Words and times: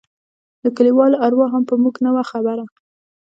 د 0.63 0.65
کليوالو 0.77 1.21
اروا 1.25 1.47
هم 1.53 1.63
په 1.69 1.75
موږ 1.81 1.95
نه 2.05 2.09
وه 2.15 2.23
خبره. 2.31 2.63